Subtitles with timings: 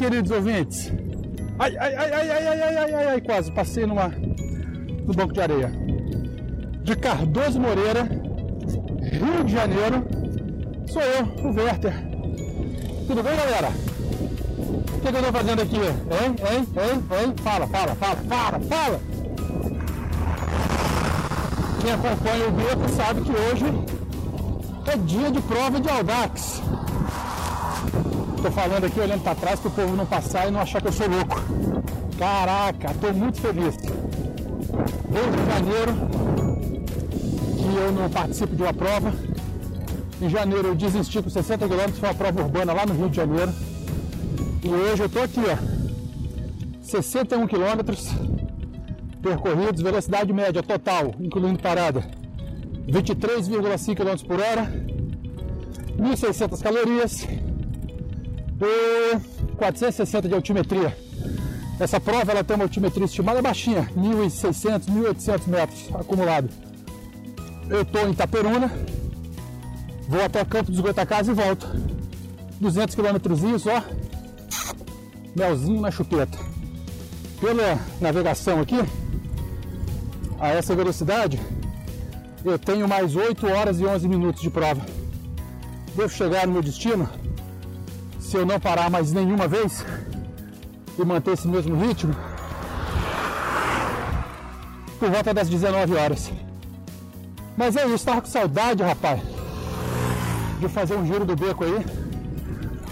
[0.00, 0.90] queridos ouvintes!
[1.58, 5.42] Ai, ai, ai, ai, ai, ai, ai, ai, ai, quase passei numa, no banco de
[5.42, 5.70] areia.
[6.82, 8.08] De Cardoso Moreira,
[9.02, 10.06] Rio de Janeiro,
[10.86, 11.92] sou eu, o Werther.
[13.06, 13.68] Tudo bem, galera?
[14.94, 15.76] O que, que eu tô fazendo aqui?
[15.76, 17.34] Hein, hein, hein, hein?
[17.42, 19.00] Fala, fala, fala, fala, fala!
[21.82, 23.66] Quem acompanha o beco sabe que hoje
[24.86, 26.62] é dia de prova de Audax.
[28.42, 30.88] Tô falando aqui olhando para trás para o povo não passar e não achar que
[30.88, 31.42] eu sou louco.
[32.18, 33.76] Caraca, tô muito feliz.
[35.10, 35.92] Desde janeiro
[37.58, 39.12] que eu não participo de uma prova.
[40.22, 43.16] Em janeiro eu desisti com 60 km, foi uma prova urbana lá no Rio de
[43.16, 43.52] Janeiro.
[44.64, 45.80] E hoje eu tô aqui, ó.
[46.82, 48.08] 61 quilômetros
[49.20, 52.10] percorridos, velocidade média total, incluindo parada,
[52.88, 54.72] 23,5 km por hora,
[55.98, 57.26] 1.600 calorias
[58.60, 59.18] e
[59.56, 60.96] 460 de altimetria.
[61.78, 66.50] Essa prova ela tem uma altimetria estimada baixinha, 1.600, 1.800 metros acumulado.
[67.68, 68.70] Eu estou em Itaperuna,
[70.06, 71.66] vou até o campo dos Goitacazes e volto.
[72.60, 73.16] 200 km
[73.66, 73.82] ó,
[75.34, 76.38] melzinho na chupeta.
[77.40, 78.76] Pela navegação aqui,
[80.38, 81.40] a essa velocidade,
[82.44, 84.84] eu tenho mais 8 horas e 11 minutos de prova.
[85.96, 87.08] Devo chegar no meu destino,
[88.30, 89.84] se eu não parar mais nenhuma vez
[90.96, 92.14] e manter esse mesmo ritmo,
[95.00, 96.30] por volta das 19 horas.
[97.56, 99.20] Mas é isso, tava com saudade, rapaz,
[100.60, 101.84] de fazer um giro do beco aí.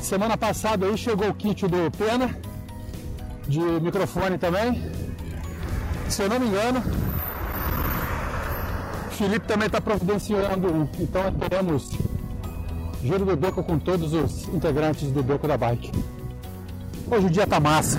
[0.00, 2.34] Semana passada aí chegou o kit do Pena,
[3.46, 4.90] de microfone também.
[6.08, 6.82] Se eu não me engano,
[9.10, 10.88] Felipe também está providenciando um.
[10.98, 11.90] Então teremos
[13.06, 15.92] giro do beco com todos os integrantes do beco da bike.
[17.10, 17.98] Hoje o dia tá massa.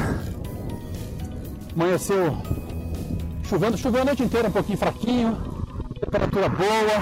[1.74, 2.38] Amanheceu
[3.48, 5.38] chovendo, choveu a noite inteira um pouquinho fraquinho,
[6.02, 6.98] temperatura boa.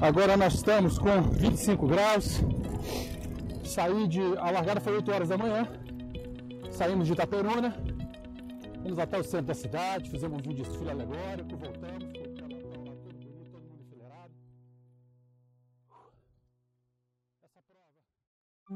[0.00, 2.40] Agora nós estamos com 25 graus.
[3.64, 4.20] Saí de.
[4.38, 5.66] A largada foi 8 horas da manhã.
[6.70, 7.74] Saímos de Itaperuna.
[8.82, 11.85] Fomos até o centro da cidade, fizemos um desfile alegórico, voltamos.
[18.68, 18.74] 7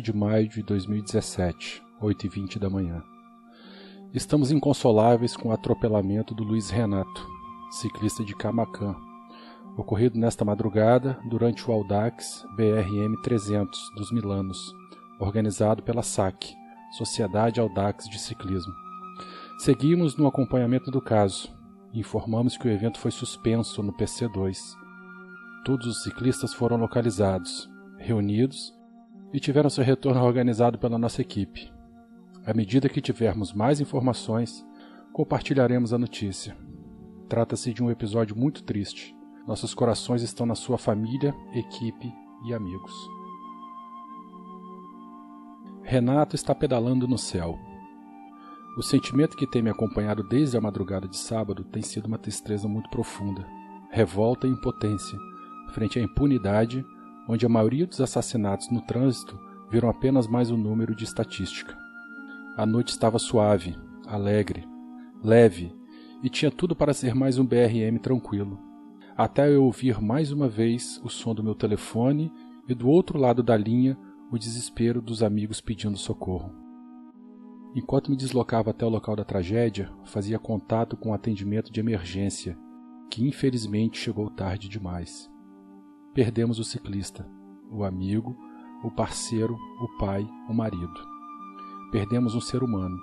[0.00, 3.02] de maio de 2017, 8h20 da manhã.
[4.14, 7.28] Estamos inconsoláveis com o atropelamento do Luiz Renato,
[7.70, 8.96] ciclista de Camacan,
[9.76, 14.74] ocorrido nesta madrugada durante o Audax BRM 300 dos Milanos,
[15.18, 16.54] organizado pela SAC,
[16.96, 18.89] Sociedade Audax de Ciclismo.
[19.60, 21.54] Seguimos no acompanhamento do caso
[21.92, 24.56] informamos que o evento foi suspenso no PC2.
[25.66, 28.72] Todos os ciclistas foram localizados, reunidos
[29.34, 31.70] e tiveram seu retorno organizado pela nossa equipe.
[32.46, 34.64] À medida que tivermos mais informações,
[35.12, 36.56] compartilharemos a notícia.
[37.28, 39.14] Trata-se de um episódio muito triste.
[39.46, 42.10] Nossos corações estão na sua família, equipe
[42.46, 42.94] e amigos.
[45.82, 47.58] Renato está pedalando no céu.
[48.76, 52.68] O sentimento que tem me acompanhado desde a madrugada de sábado tem sido uma tristeza
[52.68, 53.46] muito profunda,
[53.90, 55.18] revolta e impotência
[55.70, 56.84] frente à impunidade,
[57.28, 59.38] onde a maioria dos assassinatos no trânsito
[59.70, 61.76] viram apenas mais um número de estatística.
[62.56, 63.76] A noite estava suave,
[64.06, 64.66] alegre,
[65.22, 65.72] leve
[66.22, 68.58] e tinha tudo para ser mais um BRM tranquilo,
[69.16, 72.32] até eu ouvir mais uma vez o som do meu telefone
[72.68, 73.96] e do outro lado da linha
[74.30, 76.59] o desespero dos amigos pedindo socorro.
[77.74, 82.58] Enquanto me deslocava até o local da tragédia, fazia contato com o atendimento de emergência,
[83.08, 85.30] que infelizmente chegou tarde demais.
[86.12, 87.28] Perdemos o ciclista,
[87.70, 88.36] o amigo,
[88.82, 91.00] o parceiro, o pai, o marido.
[91.92, 92.96] Perdemos um ser humano.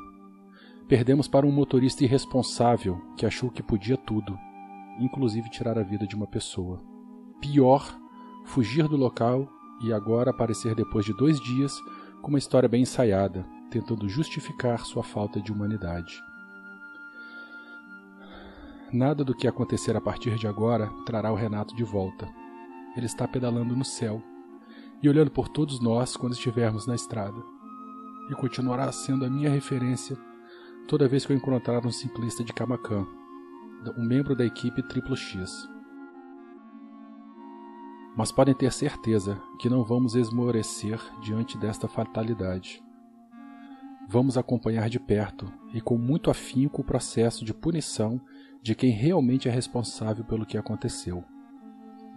[0.85, 4.37] Perdemos para um motorista irresponsável que achou que podia tudo,
[4.99, 6.81] inclusive tirar a vida de uma pessoa.
[7.39, 7.97] Pior,
[8.45, 9.47] fugir do local
[9.81, 11.73] e agora aparecer depois de dois dias
[12.21, 16.21] com uma história bem ensaiada, tentando justificar sua falta de humanidade.
[18.91, 22.27] Nada do que acontecer a partir de agora trará o Renato de volta.
[22.95, 24.23] Ele está pedalando no céu
[25.03, 27.41] e olhando por todos nós quando estivermos na estrada.
[28.29, 30.17] E continuará sendo a minha referência
[30.87, 33.05] toda vez que eu encontrar um ciclista de Camacan,
[33.97, 35.67] um membro da equipe Triplo X.
[38.15, 42.81] Mas podem ter certeza que não vamos esmorecer diante desta fatalidade.
[44.07, 48.21] Vamos acompanhar de perto e com muito afinco o processo de punição
[48.61, 51.23] de quem realmente é responsável pelo que aconteceu.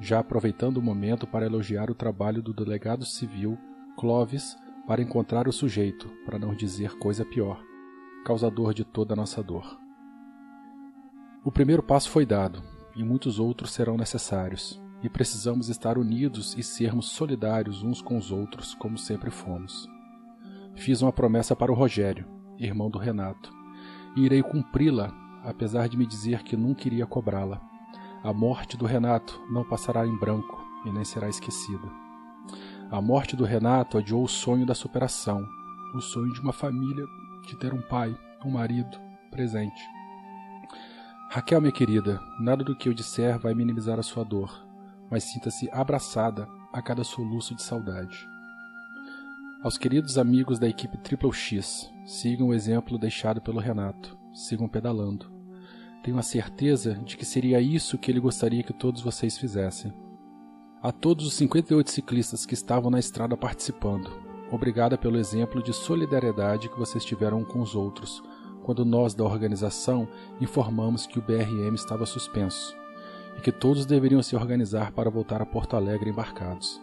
[0.00, 3.58] Já aproveitando o momento para elogiar o trabalho do delegado civil
[3.98, 4.56] Clovis
[4.86, 7.62] para encontrar o sujeito, para não dizer coisa pior,
[8.24, 9.78] causador de toda a nossa dor.
[11.44, 12.62] O primeiro passo foi dado,
[12.96, 18.30] e muitos outros serão necessários, e precisamos estar unidos e sermos solidários uns com os
[18.30, 19.88] outros, como sempre fomos.
[20.74, 22.26] Fiz uma promessa para o Rogério,
[22.58, 23.52] irmão do Renato,
[24.16, 25.12] e irei cumpri-la,
[25.44, 27.60] apesar de me dizer que nunca iria cobrá-la.
[28.22, 31.88] A morte do Renato não passará em branco e nem será esquecida.
[32.90, 35.46] A morte do Renato adiou o sonho da superação,
[35.94, 37.04] o sonho de uma família,
[37.46, 38.98] de ter um pai, um marido
[39.30, 39.82] presente.
[41.30, 44.66] Raquel, minha querida, nada do que eu disser vai minimizar a sua dor,
[45.10, 48.26] mas sinta-se abraçada a cada soluço de saudade.
[49.62, 55.30] Aos queridos amigos da equipe Triple X, sigam o exemplo deixado pelo Renato, sigam pedalando.
[56.02, 59.92] Tenho a certeza de que seria isso que ele gostaria que todos vocês fizessem.
[60.82, 64.10] A todos os 58 ciclistas que estavam na estrada participando,
[64.50, 68.22] obrigada pelo exemplo de solidariedade que vocês tiveram com os outros,
[68.62, 70.08] quando nós da organização
[70.40, 72.74] informamos que o BRM estava suspenso
[73.36, 76.80] e que todos deveriam se organizar para voltar a Porto Alegre embarcados.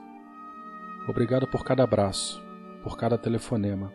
[1.07, 2.45] Obrigado por cada abraço,
[2.87, 3.91] por cada telefonema,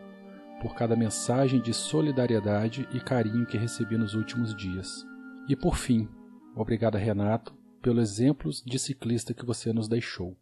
[0.61, 5.03] por cada mensagem de solidariedade e carinho que recebi nos últimos dias.
[5.49, 6.07] E por fim,
[6.55, 10.37] obrigado Renato pelo exemplo de ciclista que você nos deixou.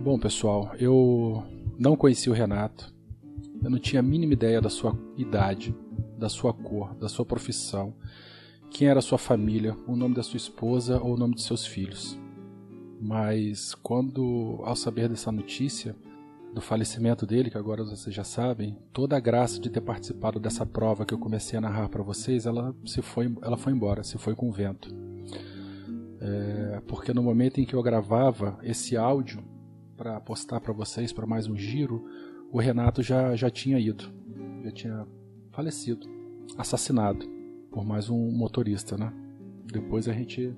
[0.00, 1.46] Bom, pessoal, eu
[1.78, 2.92] não conheci o Renato.
[3.62, 5.72] Eu não tinha a mínima ideia da sua idade,
[6.18, 7.94] da sua cor, da sua profissão,
[8.68, 11.64] quem era a sua família, o nome da sua esposa ou o nome de seus
[11.64, 12.18] filhos.
[13.04, 15.94] Mas quando, ao saber dessa notícia,
[16.54, 20.64] do falecimento dele, que agora vocês já sabem, toda a graça de ter participado dessa
[20.64, 24.16] prova que eu comecei a narrar para vocês, ela se foi, ela foi embora, se
[24.16, 24.88] foi com o vento.
[26.18, 29.44] É, porque no momento em que eu gravava esse áudio
[29.98, 32.02] para postar para vocês para mais um giro,
[32.50, 34.10] o Renato já, já tinha ido,
[34.64, 35.06] já tinha
[35.52, 36.08] falecido,
[36.56, 37.28] assassinado
[37.70, 39.12] por mais um motorista, né?
[39.70, 40.56] Depois a gente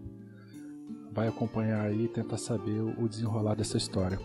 [1.16, 4.20] vai acompanhar aí e tentar saber o desenrolar dessa história.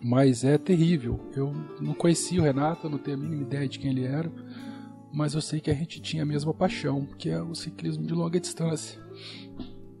[0.00, 1.18] Mas é terrível.
[1.34, 4.30] Eu não conhecia o Renato, não tenho a mínima ideia de quem ele era,
[5.12, 8.14] mas eu sei que a gente tinha a mesma paixão, que é o ciclismo de
[8.14, 9.02] longa distância.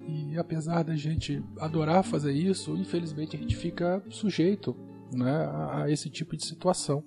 [0.06, 4.76] E apesar da gente adorar fazer isso, infelizmente a gente fica sujeito
[5.12, 7.02] né, a esse tipo de situação.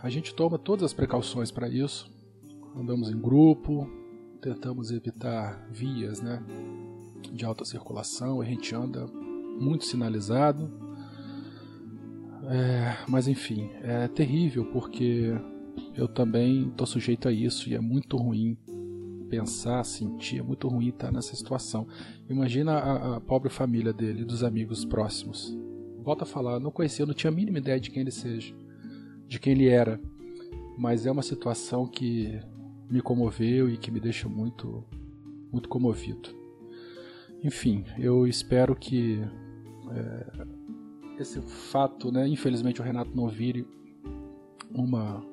[0.00, 2.08] A gente toma todas as precauções para isso.
[2.76, 3.90] Andamos em grupo,
[4.40, 6.42] tentamos evitar vias né,
[7.32, 10.70] de alta circulação, a gente anda muito sinalizado.
[12.50, 15.34] É, mas enfim, é terrível porque
[15.94, 18.56] eu também estou sujeito a isso e é muito ruim
[19.28, 21.86] pensar, sentir, é muito ruim estar nessa situação.
[22.28, 25.56] Imagina a, a pobre família dele, dos amigos próximos.
[26.02, 28.54] Volto a falar, não conhecia, não tinha a mínima ideia de quem ele seja,
[29.26, 30.00] de quem ele era.
[30.78, 32.40] Mas é uma situação que
[32.90, 34.84] me comoveu e que me deixa muito,
[35.52, 36.30] muito comovido.
[37.42, 39.20] Enfim, eu espero que
[39.90, 43.66] é, esse fato, né, infelizmente o Renato não vire
[44.70, 45.24] uma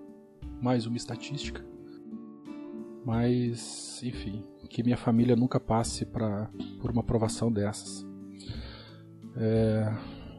[0.62, 1.64] mais uma estatística,
[3.06, 8.06] mas enfim, que minha família nunca passe pra, por uma provação dessas.
[9.38, 9.94] É,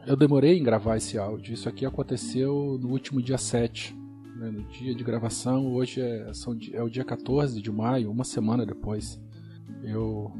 [0.06, 1.52] eu demorei em gravar esse áudio.
[1.52, 3.96] Isso aqui aconteceu no último dia 7,
[4.36, 5.72] né, no dia de gravação.
[5.72, 9.20] Hoje é, são, é o dia 14 de maio, uma semana depois.
[9.82, 10.32] Eu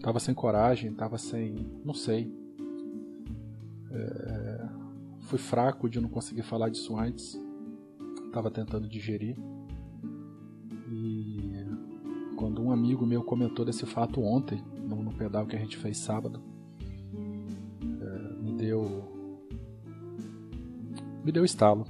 [0.00, 1.54] tava sem coragem, tava sem.
[1.84, 2.32] não sei.
[3.90, 4.68] É,
[5.20, 7.38] fui fraco de não conseguir falar disso antes.
[8.32, 9.36] Tava tentando digerir.
[10.90, 11.66] E
[12.36, 15.98] quando um amigo meu comentou desse fato ontem, no, no pedal que a gente fez
[15.98, 16.42] sábado,
[18.00, 19.08] é, me deu.
[21.24, 21.86] me deu estalo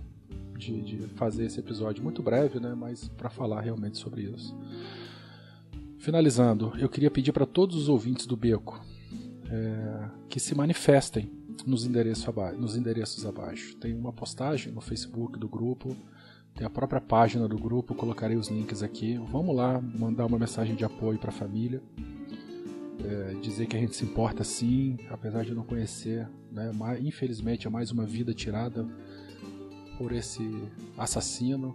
[0.63, 2.75] de, de fazer esse episódio muito breve, né?
[2.75, 4.57] Mas para falar realmente sobre isso.
[5.99, 8.85] Finalizando, eu queria pedir para todos os ouvintes do Beco
[9.49, 11.31] é, que se manifestem
[11.67, 13.77] nos endereços, abaixo, nos endereços abaixo.
[13.77, 15.97] Tem uma postagem no Facebook do grupo,
[16.55, 19.19] tem a própria página do grupo, colocarei os links aqui.
[19.31, 21.83] Vamos lá mandar uma mensagem de apoio para a família.
[23.05, 26.29] É, dizer que a gente se importa sim, apesar de não conhecer.
[26.51, 26.71] Né?
[27.01, 28.87] Infelizmente é mais uma vida tirada
[29.99, 30.43] por esse
[30.97, 31.75] assassino.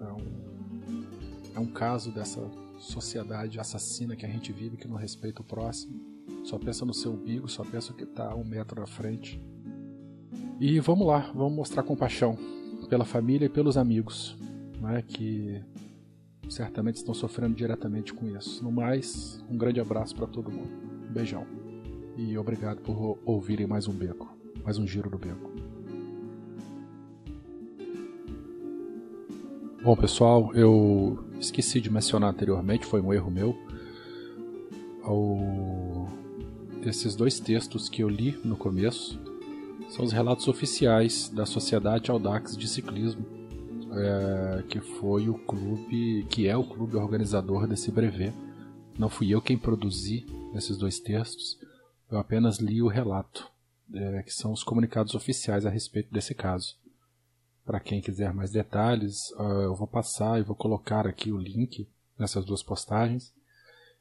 [0.00, 1.06] É um,
[1.56, 2.40] é um caso dessa
[2.78, 6.00] sociedade assassina que a gente vive que não respeita o próximo.
[6.44, 9.40] só pensa no seu umbigo, só pensa que está um metro na frente.
[10.58, 12.36] E vamos lá, vamos mostrar compaixão
[12.88, 14.36] pela família e pelos amigos,
[14.80, 15.62] né, que
[16.48, 18.62] certamente estão sofrendo diretamente com isso.
[18.64, 20.70] No mais, um grande abraço para todo mundo.
[21.08, 21.46] Um beijão.
[22.16, 25.69] E obrigado por ouvirem mais um beco, mais um giro do beco.
[29.82, 33.56] Bom, pessoal, eu esqueci de mencionar anteriormente, foi um erro meu.
[35.06, 36.06] O...
[36.82, 39.18] Esses dois textos que eu li no começo
[39.88, 43.24] são os relatos oficiais da Sociedade Audax de Ciclismo,
[43.92, 48.34] é, que foi o clube, que é o clube organizador desse brevet.
[48.98, 51.58] Não fui eu quem produzi esses dois textos,
[52.10, 53.50] eu apenas li o relato,
[53.94, 56.78] é, que são os comunicados oficiais a respeito desse caso.
[57.70, 61.88] Para quem quiser mais detalhes, uh, eu vou passar e vou colocar aqui o link
[62.18, 63.32] nessas duas postagens.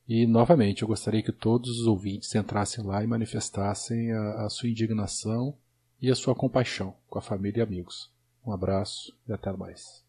[0.07, 4.69] E novamente, eu gostaria que todos os ouvintes entrassem lá e manifestassem a, a sua
[4.69, 5.55] indignação
[6.01, 8.09] e a sua compaixão com a família e amigos.
[8.43, 10.03] Um abraço e até mais.